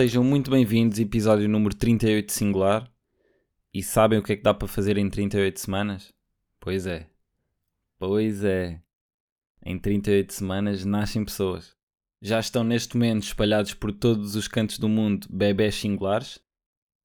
[0.00, 2.90] sejam muito bem-vindos, episódio número 38 de singular.
[3.70, 6.10] E sabem o que é que dá para fazer em 38 semanas?
[6.58, 7.06] Pois é.
[7.98, 8.80] Pois é.
[9.62, 11.76] Em 38 semanas nascem pessoas.
[12.22, 16.40] Já estão neste momento espalhados por todos os cantos do mundo bebés singulares.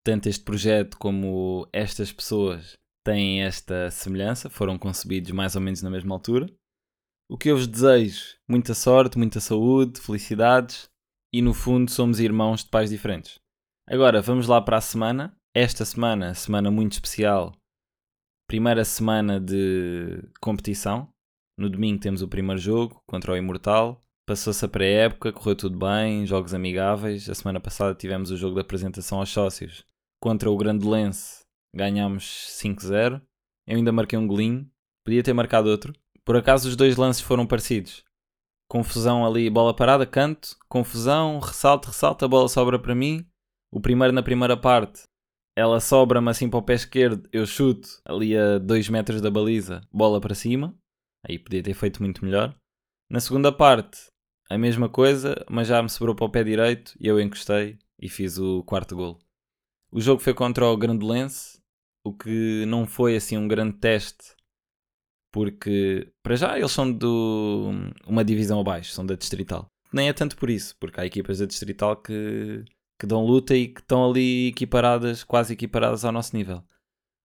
[0.01, 5.89] Tanto este projeto como estas pessoas têm esta semelhança, foram concebidos mais ou menos na
[5.89, 6.49] mesma altura.
[7.27, 8.37] O que eu vos desejo?
[8.47, 10.89] Muita sorte, muita saúde, felicidades
[11.35, 13.37] e no fundo somos irmãos de pais diferentes.
[13.85, 15.35] Agora vamos lá para a semana.
[15.53, 17.53] Esta semana, semana muito especial,
[18.47, 21.09] primeira semana de competição.
[21.59, 23.99] No domingo temos o primeiro jogo contra o Imortal.
[24.25, 27.29] Passou-se a pré-época, correu tudo bem, jogos amigáveis.
[27.29, 29.83] A semana passada tivemos o jogo da apresentação aos sócios
[30.21, 31.41] contra o Grande Lens.
[31.75, 33.21] Ganhámos 5-0.
[33.67, 34.71] Eu ainda marquei um golinho,
[35.03, 35.91] podia ter marcado outro.
[36.23, 38.04] Por acaso os dois lances foram parecidos
[38.75, 43.25] confusão ali, bola parada, canto, confusão, ressalto, ressalto, a bola sobra para mim.
[43.71, 45.03] O primeiro na primeira parte,
[45.55, 49.79] ela sobra-me assim para o pé esquerdo, eu chuto ali a 2 metros da baliza,
[49.89, 50.77] bola para cima.
[51.25, 52.53] Aí podia ter feito muito melhor.
[53.09, 53.97] Na segunda parte,
[54.49, 58.09] a mesma coisa, mas já me sobrou para o pé direito e eu encostei e
[58.09, 59.17] fiz o quarto gol.
[59.89, 61.61] O jogo foi contra o Grande Lens,
[62.03, 64.34] o que não foi assim um grande teste
[65.35, 67.05] porque para já eles são de
[68.07, 69.69] uma divisão abaixo, são da Distrital.
[69.91, 72.63] Nem é tanto por isso, porque há equipas da Distrital que,
[72.97, 76.63] que dão luta e que estão ali equiparadas, quase equiparadas ao nosso nível.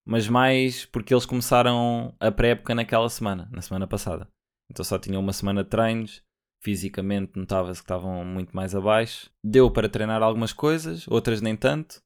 [0.05, 4.27] Mas mais porque eles começaram a pré-época naquela semana, na semana passada.
[4.69, 6.21] Então só tinham uma semana de treinos,
[6.61, 9.31] fisicamente notava-se que estavam muito mais abaixo.
[9.45, 12.03] Deu para treinar algumas coisas, outras nem tanto.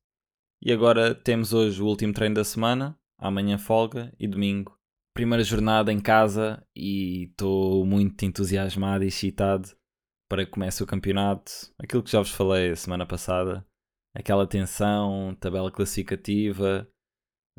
[0.61, 4.79] E agora temos hoje o último treino da semana, amanhã folga e domingo
[5.15, 9.71] primeira jornada em casa e estou muito entusiasmado e excitado
[10.29, 11.53] para que comece o campeonato.
[11.79, 13.65] Aquilo que já vos falei a semana passada,
[14.15, 16.89] aquela tensão, tabela classificativa,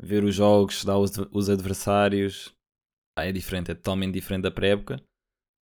[0.00, 2.54] ver os jogos, estudar os, os adversários.
[3.18, 5.02] É diferente, é totalmente diferente da pré-época.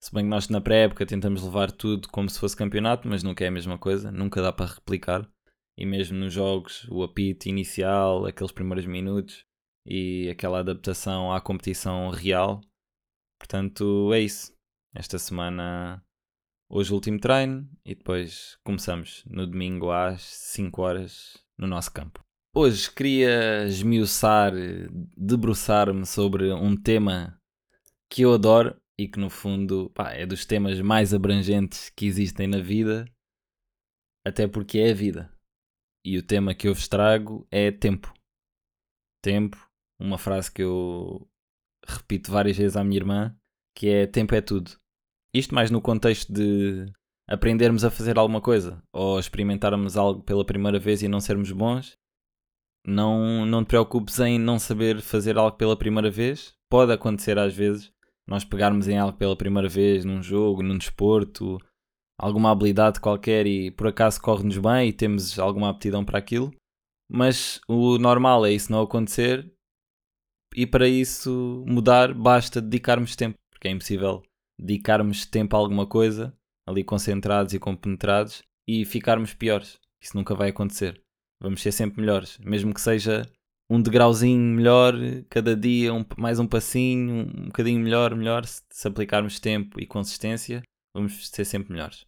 [0.03, 3.45] Se bem que nós na pré-época tentamos levar tudo como se fosse campeonato, mas nunca
[3.45, 5.29] é a mesma coisa, nunca dá para replicar.
[5.77, 9.45] E mesmo nos jogos, o apito inicial, aqueles primeiros minutos,
[9.85, 12.61] e aquela adaptação à competição real.
[13.39, 14.53] Portanto, é isso.
[14.95, 16.03] Esta semana,
[16.69, 22.23] hoje o último treino e depois começamos no domingo às 5 horas no nosso campo.
[22.55, 24.53] Hoje queria esmiuçar,
[25.17, 27.41] debruçar-me sobre um tema
[28.07, 32.45] que eu adoro e que no fundo pá, é dos temas mais abrangentes que existem
[32.45, 33.05] na vida,
[34.23, 35.35] até porque é a vida.
[36.05, 38.13] E o tema que eu vos trago é tempo.
[39.19, 39.57] Tempo
[39.99, 41.27] uma frase que eu
[41.85, 43.35] repito várias vezes à minha irmã,
[43.75, 44.71] que é tempo é tudo.
[45.33, 46.85] Isto mais no contexto de
[47.27, 51.97] aprendermos a fazer alguma coisa ou experimentarmos algo pela primeira vez e não sermos bons.
[52.85, 56.53] Não, não te preocupes em não saber fazer algo pela primeira vez.
[56.69, 57.91] Pode acontecer às vezes
[58.27, 61.57] nós pegarmos em algo pela primeira vez, num jogo, num desporto,
[62.17, 66.53] alguma habilidade qualquer e por acaso corre-nos bem e temos alguma aptidão para aquilo.
[67.11, 69.52] Mas o normal é isso não acontecer
[70.55, 74.23] e para isso mudar basta dedicarmos tempo, porque é impossível
[74.59, 76.33] dedicarmos tempo a alguma coisa,
[76.67, 79.79] ali concentrados e compenetrados, e ficarmos piores.
[80.01, 81.01] Isso nunca vai acontecer.
[81.41, 83.23] Vamos ser sempre melhores, mesmo que seja
[83.69, 84.93] um degrauzinho melhor
[85.29, 88.45] cada dia, um, mais um passinho, um bocadinho melhor, melhor.
[88.45, 90.61] Se, se aplicarmos tempo e consistência,
[90.93, 92.05] vamos ser sempre melhores.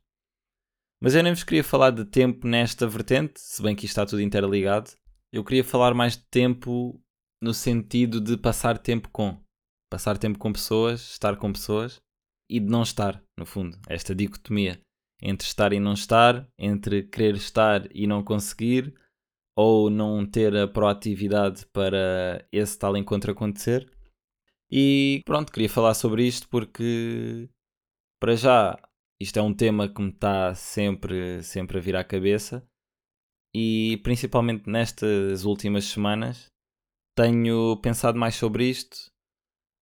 [1.02, 4.06] Mas eu nem vos queria falar de tempo nesta vertente, se bem que isto está
[4.06, 4.92] tudo interligado.
[5.32, 7.02] Eu queria falar mais de tempo
[7.46, 9.40] no sentido de passar tempo com.
[9.88, 12.02] Passar tempo com pessoas, estar com pessoas
[12.50, 13.78] e de não estar, no fundo.
[13.88, 14.82] Esta dicotomia
[15.22, 18.96] entre estar e não estar, entre querer estar e não conseguir,
[19.56, 23.88] ou não ter a proatividade para esse tal encontro acontecer.
[24.72, 27.48] E pronto, queria falar sobre isto porque,
[28.20, 28.76] para já,
[29.22, 32.68] isto é um tema que me está sempre, sempre a vir à cabeça
[33.54, 36.55] e principalmente nestas últimas semanas
[37.16, 39.12] tenho pensado mais sobre isto,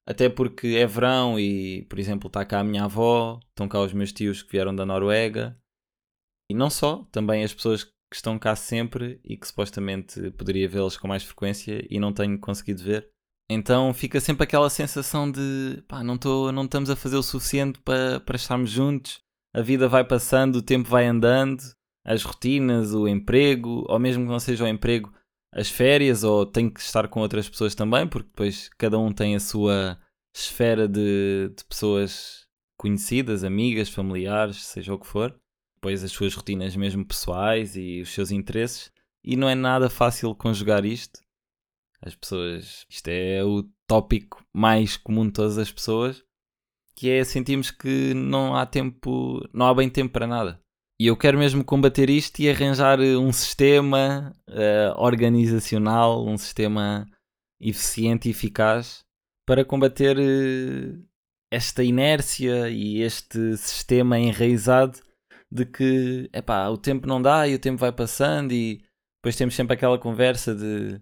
[0.07, 3.94] até porque é verão e, por exemplo, está cá a minha avó, estão cá os
[3.94, 5.57] meus tios que vieram da Noruega,
[6.50, 10.97] e não só, também as pessoas que estão cá sempre e que supostamente poderia vê-los
[10.97, 13.09] com mais frequência e não tenho conseguido ver.
[13.50, 17.79] Então fica sempre aquela sensação de pá, não, tô, não estamos a fazer o suficiente
[17.79, 19.19] para, para estarmos juntos,
[19.53, 21.62] a vida vai passando, o tempo vai andando,
[22.06, 25.13] as rotinas, o emprego, ou mesmo que não seja o emprego,
[25.53, 29.35] as férias ou tenho que estar com outras pessoas também, porque depois cada um tem
[29.35, 30.00] a sua
[30.35, 32.47] esfera de, de pessoas
[32.77, 35.33] conhecidas, amigas, familiares, seja o que for.
[35.75, 38.91] depois as suas rotinas mesmo pessoais e os seus interesses.
[39.23, 41.21] E não é nada fácil conjugar isto.
[42.01, 42.85] As pessoas.
[42.89, 46.23] Isto é o tópico mais comum de todas as pessoas.
[46.95, 49.39] Que é sentirmos que não há tempo.
[49.53, 50.62] Não há bem tempo para nada.
[51.03, 57.05] E eu quero mesmo combater isto e arranjar um sistema uh, organizacional, um sistema
[57.59, 59.03] eficiente e eficaz
[59.45, 61.05] para combater uh,
[61.51, 65.01] esta inércia e este sistema enraizado
[65.51, 68.81] de que epá, o tempo não dá e o tempo vai passando e
[69.21, 71.01] depois temos sempre aquela conversa de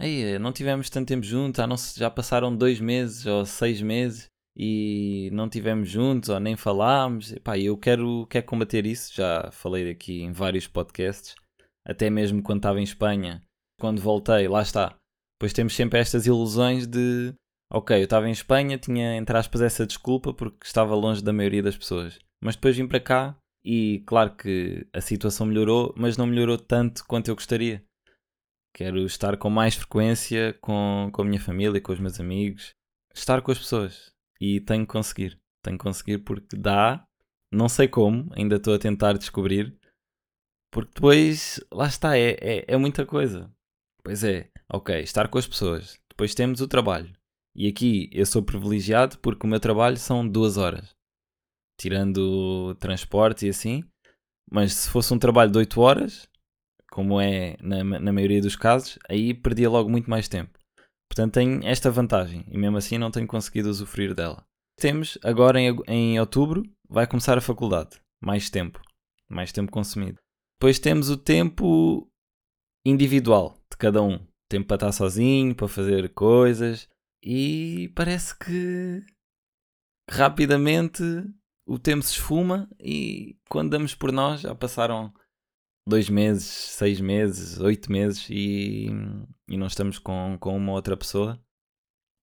[0.00, 4.30] Ei, não tivemos tanto tempo juntos, ah, não, já passaram dois meses ou seis meses
[4.56, 7.32] e não tivemos juntos ou nem falámos.
[7.32, 11.34] Epá, eu quero, quero combater isso, já falei aqui em vários podcasts,
[11.86, 13.42] até mesmo quando estava em Espanha,
[13.78, 14.96] quando voltei, lá está.
[15.38, 17.34] Depois temos sempre estas ilusões de
[17.70, 21.62] ok, eu estava em Espanha, tinha entre aspas essa desculpa porque estava longe da maioria
[21.62, 22.18] das pessoas.
[22.42, 27.04] Mas depois vim para cá e claro que a situação melhorou, mas não melhorou tanto
[27.06, 27.84] quanto eu gostaria.
[28.74, 32.70] Quero estar com mais frequência com, com a minha família, com os meus amigos,
[33.14, 34.15] estar com as pessoas.
[34.40, 35.40] E tenho que conseguir.
[35.62, 37.06] Tenho que conseguir porque dá,
[37.52, 39.76] não sei como, ainda estou a tentar descobrir.
[40.70, 43.50] Porque depois, lá está, é, é, é muita coisa.
[44.02, 45.98] Pois é, ok, estar com as pessoas.
[46.10, 47.12] Depois temos o trabalho.
[47.54, 50.94] E aqui eu sou privilegiado porque o meu trabalho são duas horas.
[51.80, 53.82] Tirando transporte e assim.
[54.50, 56.28] Mas se fosse um trabalho de 8 horas,
[56.90, 60.55] como é na, na maioria dos casos, aí perdia logo muito mais tempo.
[61.16, 64.44] Portanto, tenho esta vantagem e mesmo assim não tenho conseguido usufruir dela.
[64.78, 67.98] Temos agora em, em outubro, vai começar a faculdade.
[68.22, 68.82] Mais tempo.
[69.26, 70.18] Mais tempo consumido.
[70.60, 72.06] Depois temos o tempo
[72.84, 74.20] individual de cada um.
[74.46, 76.86] Tempo para estar sozinho, para fazer coisas,
[77.22, 79.02] e parece que
[80.10, 81.02] rapidamente
[81.66, 85.14] o tempo se esfuma e quando damos por nós já passaram
[85.86, 88.88] dois meses, seis meses, oito meses e,
[89.48, 91.40] e não estamos com, com uma outra pessoa.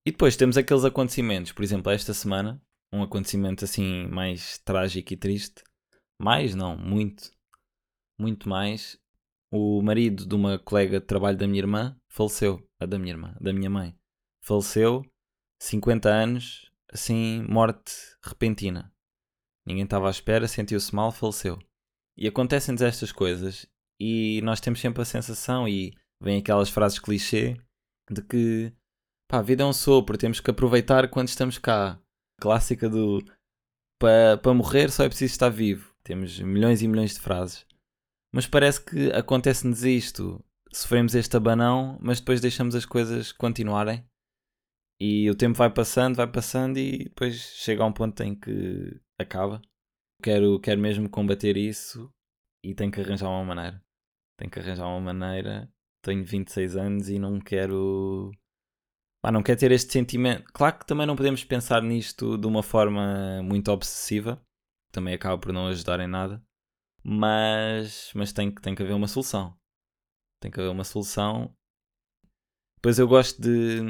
[0.05, 2.61] E depois temos aqueles acontecimentos, por exemplo, esta semana,
[2.91, 5.63] um acontecimento assim mais trágico e triste.
[6.21, 7.31] Mais, não, muito,
[8.19, 8.99] muito mais.
[9.49, 13.35] O marido de uma colega de trabalho da minha irmã faleceu, a da minha irmã,
[13.39, 13.95] da minha mãe
[14.41, 15.05] faleceu,
[15.59, 18.93] 50 anos, assim, morte repentina.
[19.65, 21.57] Ninguém estava à espera, sentiu-se mal, faleceu.
[22.17, 23.67] E acontecem-nos estas coisas
[23.99, 27.55] e nós temos sempre a sensação, e vem aquelas frases clichê,
[28.09, 28.73] de que
[29.29, 31.99] pá, a vida é um sopro, temos que aproveitar quando estamos cá.
[32.41, 33.23] Clássica do
[33.99, 35.95] para pa morrer só é preciso estar vivo.
[36.03, 37.65] Temos milhões e milhões de frases.
[38.33, 40.43] Mas parece que acontece-nos isto.
[40.73, 44.03] Sofremos este abanão, mas depois deixamos as coisas continuarem
[44.99, 48.99] e o tempo vai passando, vai passando e depois chega a um ponto em que
[49.19, 49.61] acaba.
[50.23, 52.09] Quero, quero mesmo combater isso
[52.63, 53.83] e tenho que arranjar uma maneira.
[54.37, 55.69] Tenho que arranjar uma maneira.
[56.01, 58.31] Tenho 26 anos e não quero.
[59.21, 60.45] Ah, não quero ter este sentimento.
[60.53, 64.41] Claro que também não podemos pensar nisto de uma forma muito obsessiva.
[64.93, 66.41] Também acaba por não ajudar em nada.
[67.03, 69.57] Mas, mas tem, tem que haver uma solução.
[70.41, 71.53] Tem que haver uma solução.
[72.77, 73.81] Depois eu gosto de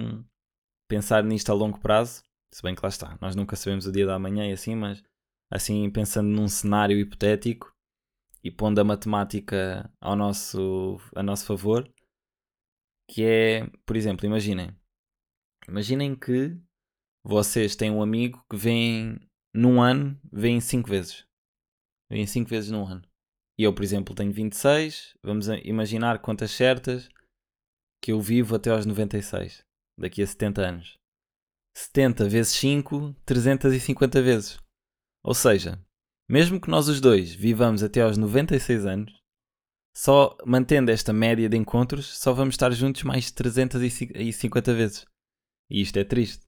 [0.87, 2.23] pensar nisto a longo prazo,
[2.53, 5.03] se bem que lá está, nós nunca sabemos o dia da manhã e assim, mas
[5.53, 7.71] assim pensando num cenário hipotético
[8.43, 11.87] e pondo a matemática ao nosso, a nosso favor,
[13.07, 14.75] que é, por exemplo, imaginem,
[15.69, 16.57] imaginem que
[17.23, 19.19] vocês têm um amigo que vem
[19.53, 21.23] num ano, vem cinco vezes.
[22.09, 23.03] Vem cinco vezes num ano.
[23.57, 27.07] E eu, por exemplo, tenho 26, vamos imaginar quantas certas
[28.01, 29.63] que eu vivo até aos 96
[29.97, 30.97] daqui a 70 anos.
[31.77, 34.62] 70 vezes 5, 350 vezes.
[35.23, 35.81] Ou seja,
[36.29, 39.23] mesmo que nós os dois vivamos até aos 96 anos,
[39.95, 45.05] só mantendo esta média de encontros, só vamos estar juntos mais 350 vezes.
[45.69, 46.43] E isto é triste.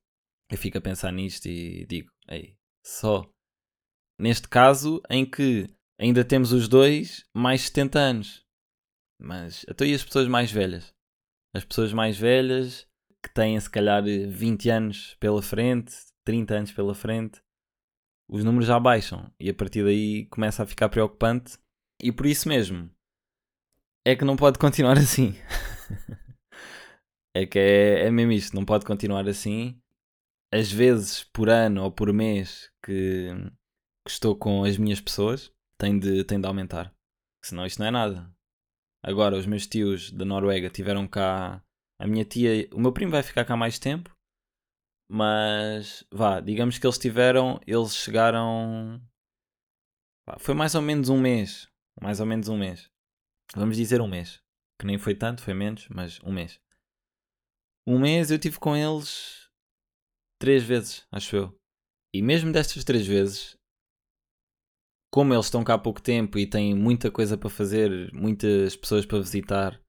[0.50, 3.30] Eu fico a pensar nisto e digo, ei, só
[4.20, 5.68] neste caso em que
[6.00, 8.46] ainda temos os dois mais 70 anos.
[9.20, 10.94] Mas até e as pessoas mais velhas?
[11.54, 12.88] As pessoas mais velhas
[13.24, 15.94] que têm se calhar 20 anos pela frente,
[16.26, 17.42] 30 anos pela frente,
[18.28, 21.58] os números já baixam e a partir daí começa a ficar preocupante.
[22.02, 22.90] E por isso mesmo
[24.06, 25.36] é que não pode continuar assim.
[27.36, 29.80] é que é, é mesmo isto, não pode continuar assim.
[30.54, 33.30] As vezes por ano ou por mês que,
[34.06, 36.94] que estou com as minhas pessoas tem de, tem de aumentar.
[37.44, 38.32] Senão isto não é nada.
[39.04, 41.62] Agora, os meus tios da Noruega tiveram cá
[42.00, 44.15] a minha tia, o meu primo vai ficar cá mais tempo,
[45.10, 49.02] mas vá, digamos que eles tiveram, eles chegaram
[50.40, 51.68] Foi mais ou menos um mês.
[52.02, 52.90] Mais ou menos um mês.
[53.56, 54.42] Vamos dizer um mês.
[54.80, 56.60] Que nem foi tanto, foi menos, mas um mês.
[57.88, 59.50] Um mês eu tive com eles
[60.40, 61.58] três vezes, acho eu.
[62.14, 63.56] E mesmo destas três vezes,
[65.14, 69.06] como eles estão cá há pouco tempo e têm muita coisa para fazer, muitas pessoas
[69.06, 69.80] para visitar,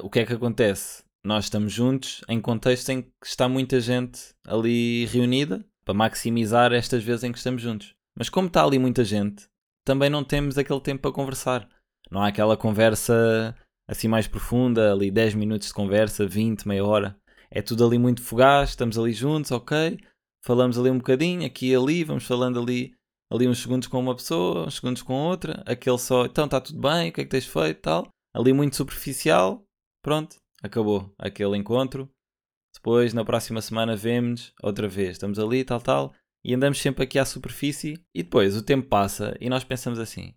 [0.00, 1.03] o que é que acontece?
[1.24, 7.02] Nós estamos juntos em contexto em que está muita gente ali reunida para maximizar estas
[7.02, 7.94] vezes em que estamos juntos.
[8.14, 9.46] Mas como está ali muita gente,
[9.86, 11.66] também não temos aquele tempo para conversar.
[12.10, 13.56] Não há aquela conversa
[13.88, 17.16] assim mais profunda, ali 10 minutos de conversa, 20, meia hora.
[17.50, 19.98] É tudo ali muito fugaz, estamos ali juntos, ok.
[20.44, 22.94] Falamos ali um bocadinho, aqui e ali, vamos falando ali
[23.32, 26.80] ali uns segundos com uma pessoa, uns segundos com outra, aquele só, então está tudo
[26.80, 28.08] bem, o que é que tens feito, tal.
[28.34, 29.64] Ali muito superficial,
[30.02, 32.10] pronto, acabou aquele encontro.
[32.74, 37.18] Depois, na próxima semana, vemos outra vez, estamos ali, tal, tal, e andamos sempre aqui
[37.18, 40.34] à superfície, e depois o tempo passa e nós pensamos assim: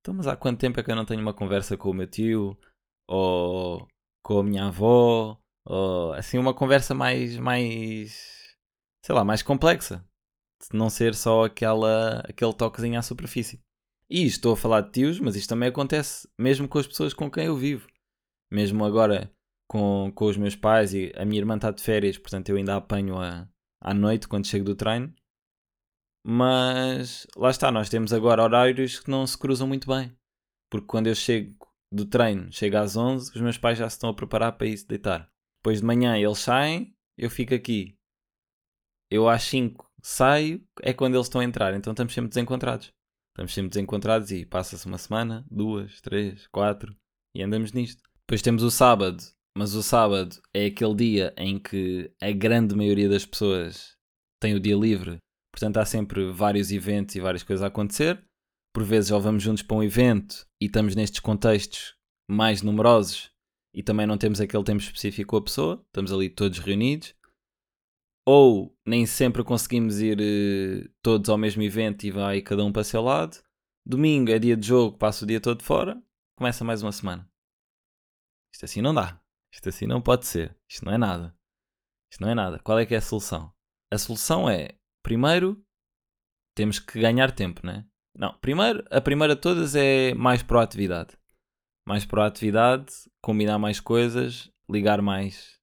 [0.00, 2.06] então, mas há quanto tempo é que eu não tenho uma conversa com o meu
[2.08, 2.58] tio,
[3.06, 3.86] ou
[4.24, 8.56] com a minha avó, ou assim, uma conversa mais, mais,
[9.04, 10.04] sei lá, mais complexa
[10.70, 13.60] de não ser só aquela, aquele toquezinho à superfície.
[14.08, 17.30] E estou a falar de tios, mas isto também acontece mesmo com as pessoas com
[17.30, 17.86] quem eu vivo.
[18.50, 19.30] Mesmo agora
[19.66, 22.76] com, com os meus pais e a minha irmã está de férias, portanto eu ainda
[22.76, 23.48] apanho a,
[23.80, 25.12] à noite quando chego do treino.
[26.24, 30.12] Mas lá está, nós temos agora horários que não se cruzam muito bem.
[30.68, 31.56] Porque quando eu chego
[31.92, 34.76] do treino, chego às 11, os meus pais já se estão a preparar para ir
[34.76, 35.30] se deitar.
[35.60, 37.96] Depois de manhã eles saem, eu fico aqui.
[39.08, 42.92] Eu às 5 saio é quando eles estão a entrar, então estamos sempre desencontrados.
[43.30, 46.96] Estamos sempre desencontrados e passa-se uma semana, duas, três, quatro
[47.34, 48.02] e andamos nisto.
[48.20, 49.22] Depois temos o sábado,
[49.56, 53.96] mas o sábado é aquele dia em que a grande maioria das pessoas
[54.38, 55.16] tem o dia livre,
[55.50, 58.22] portanto há sempre vários eventos e várias coisas a acontecer.
[58.74, 61.94] Por vezes ou vamos juntos para um evento e estamos nestes contextos
[62.30, 63.30] mais numerosos
[63.74, 67.14] e também não temos aquele tempo específico com a pessoa, estamos ali todos reunidos
[68.28, 72.82] ou nem sempre conseguimos ir uh, todos ao mesmo evento e vai cada um para
[72.82, 73.38] o seu lado.
[73.86, 75.98] Domingo é dia de jogo, passo o dia todo fora,
[76.36, 77.26] começa mais uma semana.
[78.52, 79.18] Isto assim não dá.
[79.56, 80.54] Isto assim não pode ser.
[80.70, 81.34] Isto não é nada.
[82.12, 82.58] Isto não é nada.
[82.58, 83.50] Qual é que é a solução?
[83.90, 85.64] A solução é, primeiro,
[86.54, 87.86] temos que ganhar tempo, né?
[88.14, 91.16] Não, primeiro, a primeira de todas é mais proatividade.
[91.88, 95.58] Mais proatividade, combinar mais coisas, ligar mais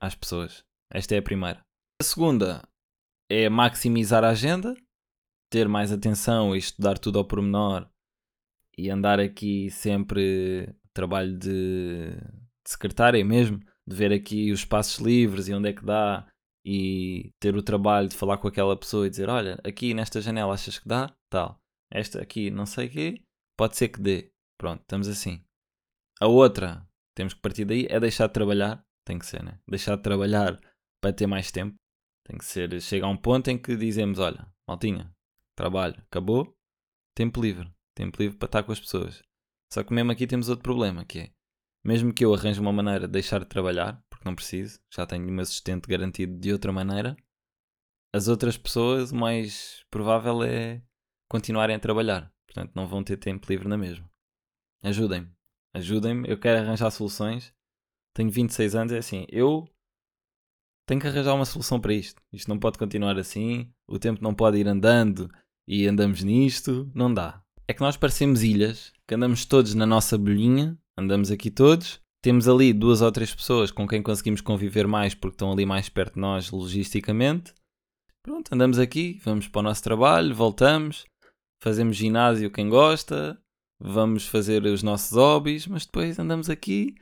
[0.00, 0.64] às pessoas.
[0.88, 1.66] Esta é a primeira.
[2.00, 2.62] A segunda
[3.28, 4.72] é maximizar a agenda,
[5.50, 7.90] ter mais atenção e estudar tudo ao pormenor
[8.78, 12.16] e andar aqui sempre trabalho de,
[12.66, 16.26] de secretária mesmo, de ver aqui os espaços livres e onde é que dá
[16.64, 20.52] e ter o trabalho de falar com aquela pessoa e dizer, olha, aqui nesta janela
[20.52, 21.14] achas que dá?
[21.30, 21.60] Tal.
[21.88, 23.22] Esta aqui não sei o quê,
[23.56, 24.32] pode ser que dê.
[24.58, 25.44] Pronto, estamos assim.
[26.20, 28.84] A outra, temos que partir daí, é deixar de trabalhar.
[29.04, 29.60] Tem que ser, né?
[29.68, 30.60] Deixar de trabalhar
[31.00, 31.76] para ter mais tempo.
[32.24, 32.80] Tem que ser.
[32.80, 35.14] Chega a um ponto em que dizemos: olha, maltinha,
[35.54, 36.56] trabalho, acabou,
[37.14, 37.70] tempo livre.
[37.94, 39.22] Tempo livre para estar com as pessoas.
[39.72, 41.30] Só que mesmo aqui temos outro problema, que é,
[41.86, 45.24] mesmo que eu arranje uma maneira de deixar de trabalhar, porque não preciso, já tenho
[45.24, 47.16] meu assistente garantido de outra maneira,
[48.12, 50.82] as outras pessoas, o mais provável é
[51.28, 52.32] continuarem a trabalhar.
[52.46, 54.08] Portanto, não vão ter tempo livre na mesma.
[54.82, 55.30] Ajudem-me.
[55.74, 56.28] Ajudem-me.
[56.28, 57.52] Eu quero arranjar soluções.
[58.14, 59.26] Tenho 26 anos, é assim.
[59.28, 59.68] Eu
[60.86, 62.22] tem que arranjar uma solução para isto.
[62.32, 65.30] Isto não pode continuar assim, o tempo não pode ir andando
[65.68, 67.42] e andamos nisto, não dá.
[67.68, 72.48] É que nós parecemos ilhas, que andamos todos na nossa bolhinha, andamos aqui todos, temos
[72.48, 76.14] ali duas ou três pessoas com quem conseguimos conviver mais porque estão ali mais perto
[76.14, 77.54] de nós logisticamente.
[78.22, 81.06] Pronto, andamos aqui, vamos para o nosso trabalho, voltamos,
[81.62, 83.40] fazemos ginásio quem gosta,
[83.78, 86.94] vamos fazer os nossos hobbies, mas depois andamos aqui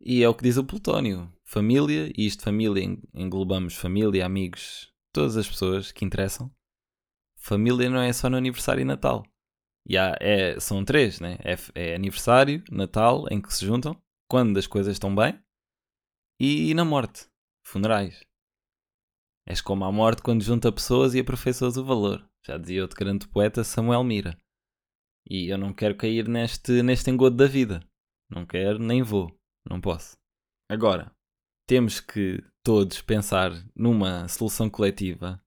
[0.00, 5.34] e é o que diz o Plutónio família, e isto família englobamos família, amigos, todas
[5.34, 6.52] as pessoas que interessam.
[7.38, 9.24] Família não é só no aniversário e Natal.
[9.88, 11.38] E há, é, são três, né?
[11.42, 15.42] É, é aniversário, Natal, em que se juntam, quando as coisas estão bem,
[16.38, 17.26] e, e na morte,
[17.66, 18.22] funerais.
[19.46, 22.28] És como a morte quando junta pessoas e aperfeiçoas o valor.
[22.46, 24.38] Já dizia outro grande poeta, Samuel Mira.
[25.28, 27.82] E eu não quero cair neste, neste engodo da vida.
[28.30, 29.34] Não quero, nem vou.
[29.68, 30.16] Não posso.
[30.70, 31.10] Agora,
[31.66, 35.42] temos que todos pensar numa solução coletiva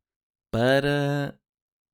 [0.51, 1.39] para,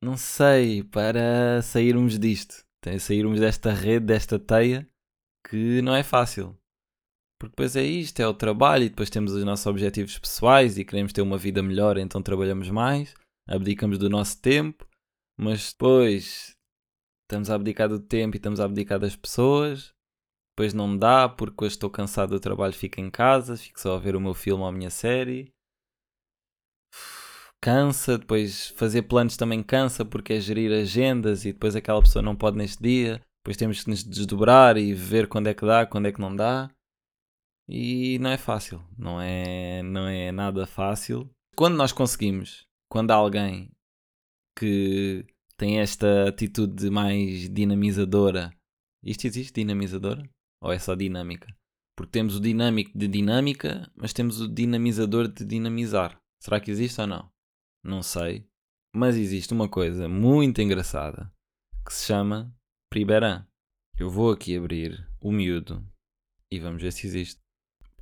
[0.02, 2.64] não sei, para sairmos disto,
[3.00, 4.88] sairmos desta rede, desta teia,
[5.48, 6.58] que não é fácil.
[7.40, 10.86] Porque depois é isto, é o trabalho, e depois temos os nossos objetivos pessoais e
[10.86, 13.14] queremos ter uma vida melhor, então trabalhamos mais,
[13.48, 14.88] abdicamos do nosso tempo,
[15.38, 16.56] mas depois
[17.24, 19.94] estamos a abdicar do tempo e estamos a abdicar das pessoas.
[20.52, 24.00] Depois não dá, porque hoje estou cansado do trabalho, fico em casa, fico só a
[24.00, 25.54] ver o meu filme ou a minha série.
[27.62, 32.36] Cansa, depois fazer planos também cansa, porque é gerir agendas e depois aquela pessoa não
[32.36, 33.22] pode neste dia.
[33.44, 36.36] Depois temos que nos desdobrar e ver quando é que dá, quando é que não
[36.36, 36.70] dá.
[37.68, 41.30] E não é fácil, não é, não é nada fácil.
[41.56, 43.72] Quando nós conseguimos, quando há alguém
[44.58, 45.26] que
[45.58, 48.54] tem esta atitude mais dinamizadora,
[49.04, 50.24] isto existe dinamizadora?
[50.62, 51.48] Ou é só dinâmica?
[51.96, 56.18] Porque temos o dinâmico de dinâmica, mas temos o dinamizador de dinamizar.
[56.42, 57.30] Será que existe ou não?
[57.88, 58.46] Não sei.
[58.94, 61.32] Mas existe uma coisa muito engraçada
[61.86, 62.54] que se chama
[62.92, 63.48] Priberan.
[63.98, 65.90] Eu vou aqui abrir o miúdo
[66.52, 67.40] e vamos ver se existe.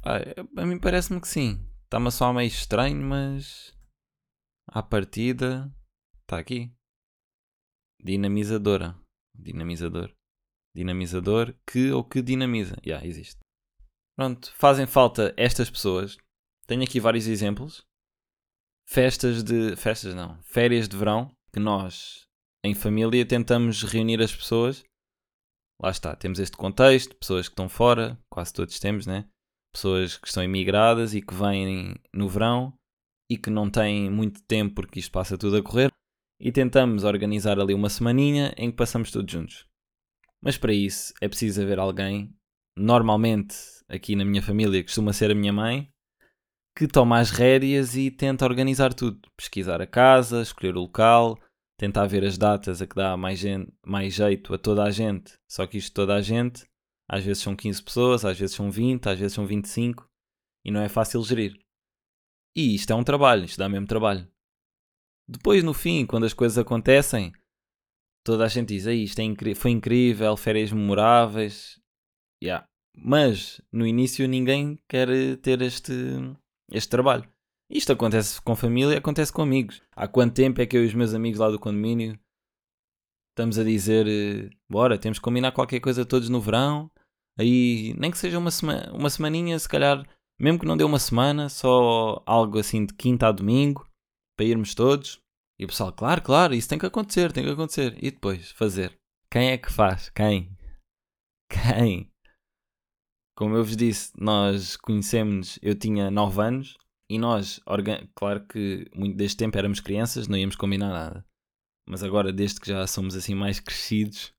[0.03, 0.17] Ah,
[0.57, 1.63] a mim parece-me que sim.
[1.83, 3.77] Está-me só meio estranho, mas.
[4.67, 5.71] À partida.
[6.21, 6.73] Está aqui.
[8.03, 8.99] Dinamizadora.
[9.37, 10.11] Dinamizador.
[10.75, 12.75] Dinamizador que ou que dinamiza.
[12.77, 13.39] Já, yeah, existe.
[14.17, 16.17] Pronto, fazem falta estas pessoas.
[16.65, 17.85] Tenho aqui vários exemplos.
[18.85, 19.75] Festas de.
[19.75, 20.39] Festas não.
[20.43, 22.27] Férias de verão que nós,
[22.63, 24.83] em família, tentamos reunir as pessoas.
[25.81, 29.25] Lá está, temos este contexto, pessoas que estão fora, quase todos temos, né?
[29.75, 32.73] pessoas que estão imigradas e que vêm no verão
[33.29, 35.91] e que não têm muito tempo porque isto passa tudo a correr
[36.39, 39.67] e tentamos organizar ali uma semaninha em que passamos todos juntos.
[40.41, 42.33] Mas para isso é preciso haver alguém,
[42.77, 43.55] normalmente
[43.89, 45.91] aqui na minha família costuma ser a minha mãe,
[46.75, 49.29] que toma as rédeas e tenta organizar tudo.
[49.37, 51.39] Pesquisar a casa, escolher o local,
[51.77, 55.33] tentar ver as datas a que dá mais, gente, mais jeito a toda a gente.
[55.47, 56.65] Só que isto toda a gente
[57.07, 60.09] às vezes são 15 pessoas, às vezes são 20, às vezes são 25
[60.63, 61.57] e não é fácil gerir.
[62.55, 64.27] E isto é um trabalho, isto dá mesmo trabalho.
[65.27, 67.31] Depois, no fim, quando as coisas acontecem,
[68.23, 71.79] toda a gente diz: isto é foi incrível, férias memoráveis.
[72.43, 72.67] Yeah.
[72.97, 75.07] Mas no início ninguém quer
[75.41, 75.93] ter este,
[76.71, 77.29] este trabalho.
[77.69, 79.81] Isto acontece com família, acontece com amigos.
[79.95, 82.19] Há quanto tempo é que eu e os meus amigos lá do condomínio
[83.31, 86.91] estamos a dizer: eh, bora, temos que combinar qualquer coisa todos no verão
[87.37, 90.07] Aí, nem que seja uma, sema, uma semaninha, se calhar,
[90.39, 93.87] mesmo que não dê uma semana, só algo assim de quinta a domingo,
[94.37, 95.21] para irmos todos.
[95.59, 97.97] E o pessoal, claro, claro, isso tem que acontecer, tem que acontecer.
[98.01, 98.97] E depois, fazer.
[99.29, 100.09] Quem é que faz?
[100.09, 100.57] Quem?
[101.49, 102.09] Quem?
[103.35, 106.77] Como eu vos disse, nós conhecemos, eu tinha 9 anos
[107.09, 107.59] e nós,
[108.15, 111.25] claro que muito deste tempo éramos crianças, não íamos combinar nada.
[111.87, 114.33] Mas agora, desde que já somos assim mais crescidos,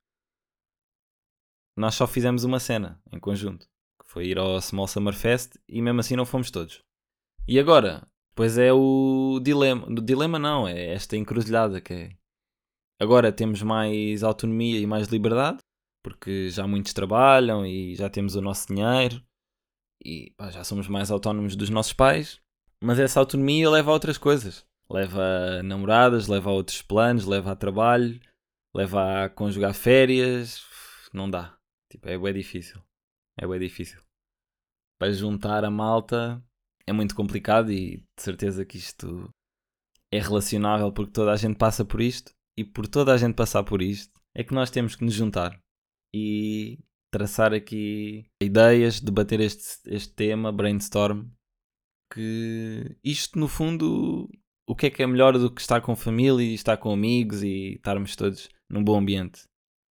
[1.76, 3.66] nós só fizemos uma cena em conjunto,
[4.00, 6.82] que foi ir ao Small Summer Fest e mesmo assim não fomos todos.
[7.46, 12.16] E agora, pois é o dilema, o dilema não, é esta encruzilhada que é.
[12.98, 15.58] Agora temos mais autonomia e mais liberdade,
[16.06, 19.20] porque já muitos trabalham e já temos o nosso dinheiro
[20.04, 22.40] e pá, já somos mais autónomos dos nossos pais,
[22.80, 24.64] mas essa autonomia leva a outras coisas.
[24.88, 28.20] Leva a namoradas, leva a outros planos, leva a trabalho,
[28.72, 30.64] leva a conjugar férias,
[31.12, 31.58] não dá.
[31.90, 32.80] Tipo, é bem difícil.
[33.36, 34.00] É bem difícil.
[35.00, 36.40] Para juntar a malta
[36.86, 39.28] é muito complicado e de certeza que isto
[40.12, 43.64] é relacionável porque toda a gente passa por isto e por toda a gente passar
[43.64, 45.60] por isto é que nós temos que nos juntar
[46.14, 46.78] e
[47.10, 51.28] traçar aqui ideias, debater este, este tema, brainstorm,
[52.12, 54.28] que isto no fundo
[54.68, 57.42] o que é que é melhor do que estar com família e estar com amigos
[57.42, 59.44] e estarmos todos num bom ambiente.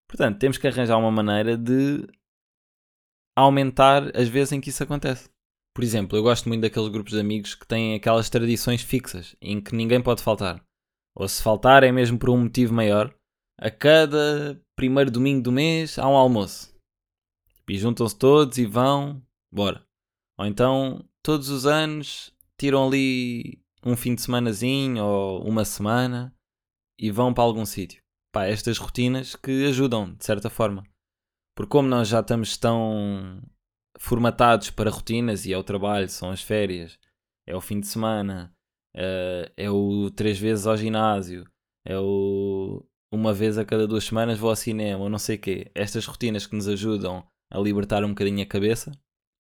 [0.09, 2.07] Portanto, temos que arranjar uma maneira de
[3.37, 5.29] aumentar as vezes em que isso acontece.
[5.74, 9.61] Por exemplo, eu gosto muito daqueles grupos de amigos que têm aquelas tradições fixas em
[9.61, 10.64] que ninguém pode faltar.
[11.16, 13.14] Ou se faltar é mesmo por um motivo maior.
[13.59, 16.75] A cada primeiro domingo do mês há um almoço.
[17.69, 19.85] E juntam-se todos e vão, bora.
[20.38, 26.35] Ou então, todos os anos, tiram ali um fim de semanazinho ou uma semana
[26.99, 30.83] e vão para algum sítio pá, estas rotinas que ajudam, de certa forma.
[31.57, 33.40] Porque como nós já estamos tão
[33.97, 36.99] formatados para rotinas e é o trabalho, são as férias,
[37.47, 38.53] é o fim de semana,
[38.93, 41.49] é, é o três vezes ao ginásio,
[41.87, 45.70] é o uma vez a cada duas semanas vou ao cinema, ou não sei quê.
[45.74, 48.92] Estas rotinas que nos ajudam a libertar um bocadinho a cabeça.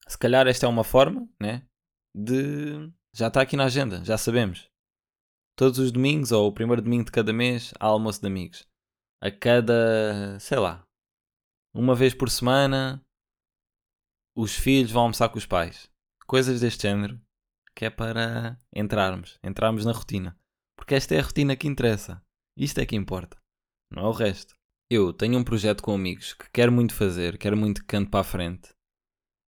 [0.06, 1.66] Se calhar esta é uma forma, né?
[2.14, 2.90] De.
[3.14, 4.68] Já está aqui na agenda, já sabemos.
[5.56, 8.66] Todos os domingos, ou o primeiro domingo de cada mês, há almoço de amigos
[9.24, 10.86] a cada, sei lá,
[11.72, 13.02] uma vez por semana,
[14.36, 15.90] os filhos vão almoçar com os pais.
[16.26, 17.18] Coisas deste género,
[17.74, 20.38] que é para entrarmos, entrarmos na rotina.
[20.76, 22.22] Porque esta é a rotina que interessa.
[22.54, 23.38] Isto é que importa,
[23.90, 24.54] não é o resto.
[24.90, 28.20] eu tenho um projeto com amigos que quero muito fazer, quero muito que cante para
[28.20, 28.70] a frente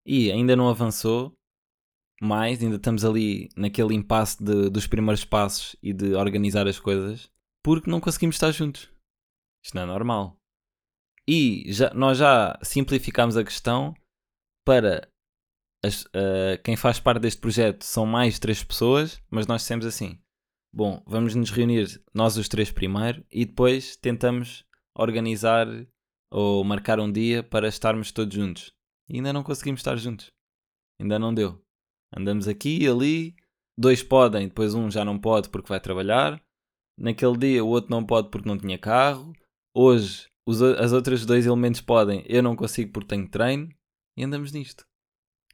[0.07, 1.33] e ainda não avançou
[2.21, 7.31] mais, ainda estamos ali naquele impasse de, dos primeiros passos e de organizar as coisas
[7.63, 8.89] porque não conseguimos estar juntos.
[9.65, 10.39] Isto não é normal.
[11.29, 13.93] E já, nós já simplificámos a questão
[14.65, 15.09] para
[15.85, 20.17] as, uh, quem faz parte deste projeto são mais três pessoas, mas nós dissemos assim:
[20.77, 24.63] bom, vamos nos reunir nós os três primeiro e depois tentamos
[24.95, 25.67] organizar
[26.31, 28.75] ou marcar um dia para estarmos todos juntos.
[29.09, 30.31] E ainda não conseguimos estar juntos.
[31.01, 31.65] Ainda não deu.
[32.15, 33.35] Andamos aqui e ali,
[33.79, 36.39] dois podem, depois um já não pode porque vai trabalhar.
[36.99, 39.33] Naquele dia o outro não pode porque não tinha carro.
[39.75, 43.71] Hoje os, as outras dois elementos podem, eu não consigo porque tenho treino.
[44.15, 44.85] E andamos nisto.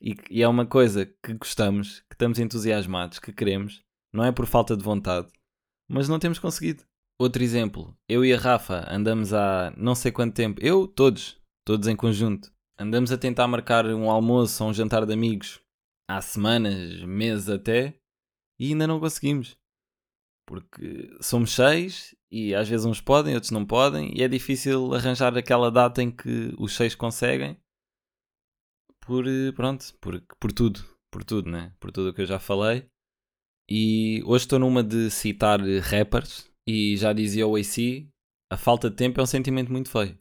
[0.00, 3.85] E, e é uma coisa que gostamos, que estamos entusiasmados, que queremos.
[4.12, 5.29] Não é por falta de vontade,
[5.88, 6.85] mas não temos conseguido.
[7.18, 11.87] Outro exemplo, eu e a Rafa andamos há não sei quanto tempo, eu, todos, todos
[11.87, 15.62] em conjunto, andamos a tentar marcar um almoço ou um jantar de amigos
[16.09, 17.98] há semanas, meses até,
[18.59, 19.57] e ainda não conseguimos.
[20.46, 25.37] Porque somos seis e às vezes uns podem, outros não podem, e é difícil arranjar
[25.37, 27.57] aquela data em que os seis conseguem.
[29.01, 31.75] Por, pronto, por, por tudo, por tudo, né?
[31.81, 32.88] Por tudo o que eu já falei.
[33.68, 38.07] E hoje estou numa de citar rappers, e já dizia o AC,
[38.51, 40.18] a falta de tempo é um sentimento muito feio.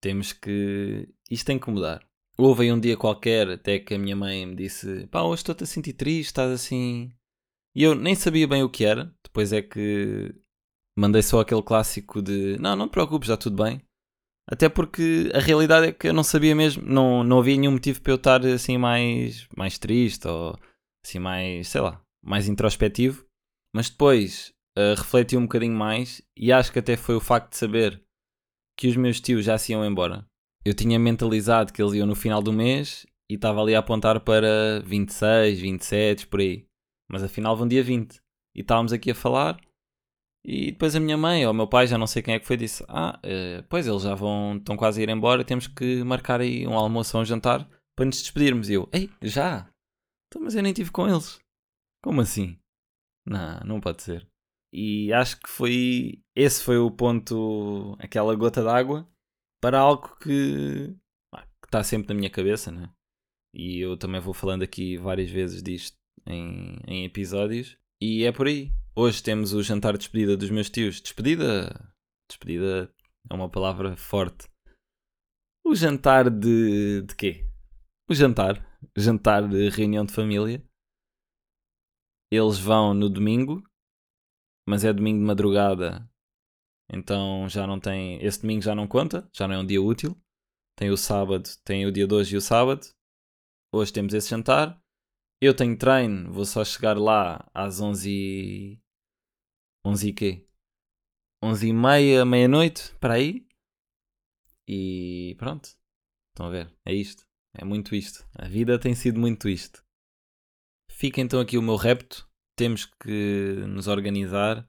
[0.00, 1.08] Temos que.
[1.30, 2.04] Isto tem que mudar.
[2.36, 5.64] Houve aí um dia qualquer, até que a minha mãe me disse: pá, hoje estou-te
[5.64, 7.12] a sentir triste, estás assim.
[7.74, 9.14] E eu nem sabia bem o que era.
[9.24, 10.34] Depois é que
[10.96, 13.80] mandei só aquele clássico de: não, não te preocupes, já tudo bem.
[14.50, 18.00] Até porque a realidade é que eu não sabia mesmo, não, não havia nenhum motivo
[18.00, 20.58] para eu estar assim mais, mais triste ou
[21.04, 23.26] assim mais, sei lá, mais introspectivo.
[23.74, 27.56] Mas depois uh, refleti um bocadinho mais e acho que até foi o facto de
[27.56, 28.02] saber
[28.76, 30.26] que os meus tios já se iam embora.
[30.64, 34.20] Eu tinha mentalizado que eles iam no final do mês e estava ali a apontar
[34.20, 36.66] para 26, 27, por aí.
[37.10, 38.20] Mas afinal vão dia 20.
[38.54, 39.58] E estávamos aqui a falar
[40.44, 42.46] e depois a minha mãe ou o meu pai, já não sei quem é que
[42.46, 46.02] foi, disse: Ah, uh, pois eles já vão, estão quase a ir embora, temos que
[46.02, 48.68] marcar aí um almoço ou um jantar para nos despedirmos.
[48.68, 49.68] E eu: Ei, já?
[50.26, 51.40] Então, mas eu nem estive com eles.
[52.02, 52.58] Como assim?
[53.26, 54.28] Não, não pode ser.
[54.72, 56.22] E acho que foi.
[56.34, 59.06] Esse foi o ponto, aquela gota d'água
[59.60, 62.90] para algo que, que está sempre na minha cabeça, né?
[63.54, 67.76] E eu também vou falando aqui várias vezes disto em, em episódios.
[68.00, 68.72] E é por aí.
[68.96, 71.00] Hoje temos o jantar de despedida dos meus tios.
[71.00, 71.94] Despedida.
[72.28, 72.92] Despedida
[73.30, 74.48] é uma palavra forte.
[75.64, 77.02] O jantar de.
[77.02, 77.46] de quê?
[78.10, 78.66] O jantar.
[78.96, 80.62] Jantar de reunião de família.
[82.32, 83.62] Eles vão no domingo
[84.66, 86.08] mas é domingo de madrugada,
[86.90, 88.22] então já não tem.
[88.24, 90.16] Esse domingo já não conta, já não é um dia útil.
[90.76, 92.86] Tem o sábado, tem o dia de hoje e o sábado.
[93.72, 94.80] Hoje temos esse jantar.
[95.40, 98.80] Eu tenho treino, vou só chegar lá às 11 e...
[99.84, 100.48] 11 e quê?
[101.42, 103.46] 11 e meia, meia-noite, para aí.
[104.68, 105.68] E pronto.
[106.30, 106.72] Estão a ver?
[106.84, 107.26] É isto.
[107.54, 108.26] É muito isto.
[108.34, 109.84] A vida tem sido muito isto.
[110.92, 114.68] Fica então aqui o meu repto temos que nos organizar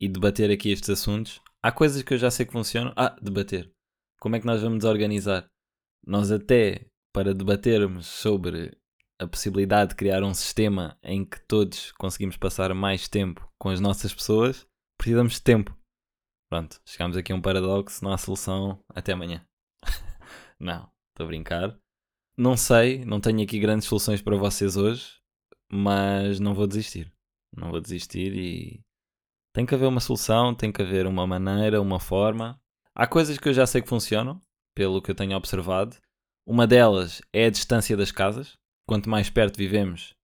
[0.00, 1.40] e debater aqui estes assuntos.
[1.62, 2.92] Há coisas que eu já sei que funcionam.
[2.96, 3.72] Ah, debater.
[4.20, 5.48] Como é que nós vamos organizar?
[6.06, 8.76] Nós até para debatermos sobre
[9.18, 13.80] a possibilidade de criar um sistema em que todos conseguimos passar mais tempo com as
[13.80, 14.66] nossas pessoas,
[14.98, 15.76] precisamos de tempo.
[16.50, 19.46] Pronto, chegamos aqui a um paradoxo, não há solução, até amanhã.
[20.60, 21.78] não, estou a brincar.
[22.36, 25.21] Não sei, não tenho aqui grandes soluções para vocês hoje,
[25.72, 27.12] mas não vou desistir
[27.56, 28.80] não vou desistir e
[29.52, 32.58] tem que haver uma solução, tem que haver uma maneira, uma forma.
[32.94, 34.40] Há coisas que eu já sei que funcionam,
[34.74, 35.96] pelo que eu tenho observado.
[36.46, 38.54] Uma delas é a distância das casas.
[38.88, 40.14] Quanto mais perto vivemos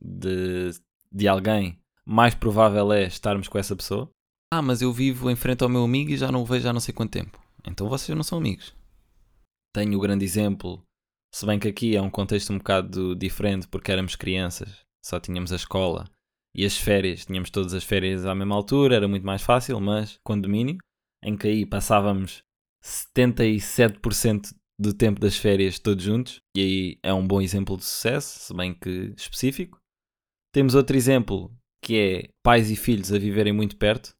[0.00, 0.70] de,
[1.10, 4.10] de alguém, mais provável é estarmos com essa pessoa.
[4.52, 6.72] Ah, mas eu vivo em frente ao meu amigo e já não o vejo há
[6.72, 7.42] não sei quanto tempo.
[7.66, 8.74] Então vocês não são amigos.
[9.72, 10.84] Tenho o grande exemplo,
[11.34, 15.52] se bem que aqui é um contexto um bocado diferente porque éramos crianças, só tínhamos
[15.52, 16.08] a escola
[16.56, 20.18] e as férias, tínhamos todas as férias à mesma altura, era muito mais fácil, mas
[20.24, 20.78] condomínio,
[21.22, 22.42] em que aí passávamos
[22.82, 28.38] 77% do tempo das férias todos juntos, e aí é um bom exemplo de sucesso,
[28.38, 29.78] se bem que específico.
[30.52, 34.14] Temos outro exemplo que é pais e filhos a viverem muito perto.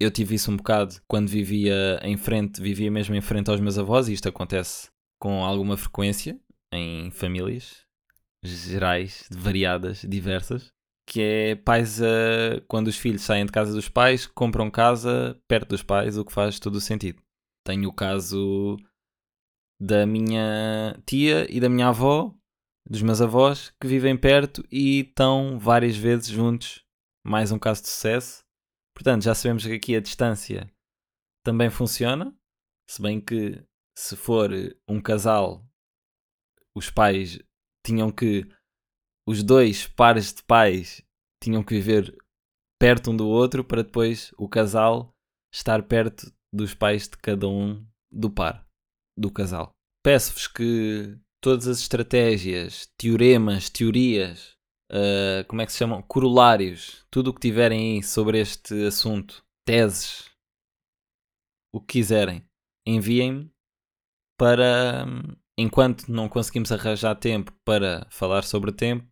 [0.00, 3.78] Eu tive isso um bocado quando vivia em frente, vivia mesmo em frente aos meus
[3.78, 4.88] avós, e isto acontece
[5.20, 6.40] com alguma frequência
[6.72, 7.82] em famílias
[8.42, 10.72] gerais, variadas, diversas
[11.06, 15.70] que é pais a, quando os filhos saem de casa dos pais, compram casa perto
[15.70, 17.22] dos pais, o que faz todo o sentido.
[17.64, 18.76] Tenho o caso
[19.80, 22.34] da minha tia e da minha avó,
[22.88, 26.84] dos meus avós, que vivem perto e estão várias vezes juntos.
[27.24, 28.42] Mais um caso de sucesso.
[28.94, 30.72] Portanto, já sabemos que aqui a distância
[31.44, 32.34] também funciona.
[32.88, 33.62] Se bem que,
[33.96, 34.50] se for
[34.88, 35.64] um casal,
[36.74, 37.38] os pais
[37.84, 38.46] tinham que.
[39.26, 41.00] Os dois pares de pais
[41.42, 42.16] tinham que viver
[42.80, 45.14] perto um do outro para depois o casal
[45.54, 48.66] estar perto dos pais de cada um do par,
[49.16, 49.72] do casal.
[50.02, 54.56] Peço-vos que todas as estratégias, teoremas, teorias,
[54.90, 56.02] uh, como é que se chamam?
[56.02, 60.30] Corolários, tudo o que tiverem aí sobre este assunto, teses,
[61.72, 62.44] o que quiserem,
[62.86, 63.50] enviem-me
[64.38, 65.06] para,
[65.56, 69.06] enquanto não conseguimos arranjar tempo para falar sobre tempo,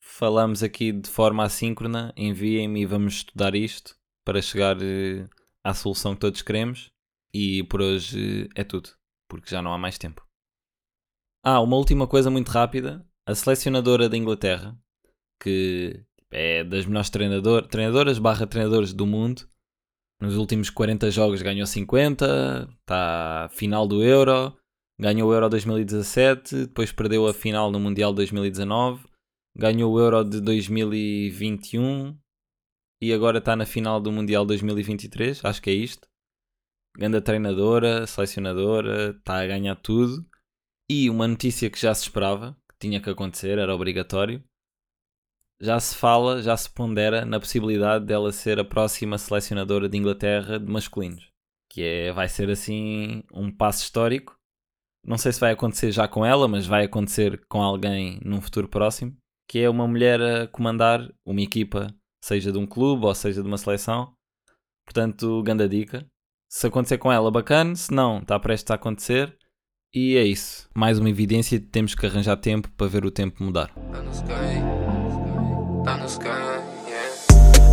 [0.00, 5.28] falamos aqui de forma assíncrona, enviem-me e vamos estudar isto para chegar uh,
[5.62, 6.90] à solução que todos queremos.
[7.32, 8.90] E por hoje é tudo,
[9.28, 10.26] porque já não há mais tempo.
[11.44, 13.06] Ah, uma última coisa muito rápida.
[13.26, 14.76] A selecionadora da Inglaterra,
[15.40, 19.46] que é das melhores treinador, treinadoras barra treinadores do mundo,
[20.20, 24.57] nos últimos 40 jogos ganhou 50, está final do Euro,
[24.98, 29.06] ganhou o Euro 2017, depois perdeu a final no Mundial 2019,
[29.56, 32.18] ganhou o Euro de 2021
[33.00, 36.08] e agora está na final do Mundial 2023, acho que é isto.
[36.96, 40.26] Ganda treinadora, selecionadora, está a ganhar tudo.
[40.90, 44.42] E uma notícia que já se esperava, que tinha que acontecer, era obrigatório.
[45.60, 50.58] Já se fala, já se pondera na possibilidade dela ser a próxima selecionadora de Inglaterra
[50.58, 51.30] de masculinos.
[51.70, 54.37] Que é, vai ser assim um passo histórico.
[55.08, 58.68] Não sei se vai acontecer já com ela, mas vai acontecer com alguém num futuro
[58.68, 59.16] próximo.
[59.48, 61.86] Que é uma mulher a comandar uma equipa,
[62.22, 64.12] seja de um clube ou seja de uma seleção.
[64.84, 66.06] Portanto, ganda dica.
[66.46, 67.74] Se acontecer com ela, bacana.
[67.74, 69.34] Se não, está prestes a acontecer.
[69.94, 70.68] E é isso.
[70.76, 73.72] Mais uma evidência de temos que arranjar tempo para ver o tempo mudar.
[73.90, 74.28] Tá no sky,
[75.84, 76.57] tá no sky,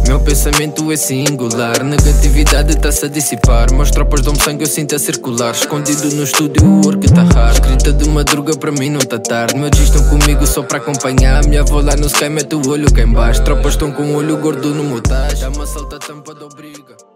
[0.08, 3.74] Meu pensamento é singular, negatividade está-se a dissipar.
[3.74, 5.52] Meus tropas dão sangue, eu sinto a circular.
[5.52, 7.54] Escondido no estúdio, o work tá hard.
[7.56, 9.56] Escrita de madruga, para mim não tá tarde.
[9.58, 11.46] Meus dias estão comigo só para acompanhar.
[11.46, 13.44] Minha avó lá no sky mete o olho cá embaixo.
[13.44, 15.42] Tropas estão com o olho gordo no motage.
[15.42, 16.96] Dá uma salta tampa da obriga.